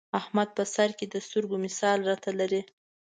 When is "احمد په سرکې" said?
0.19-1.05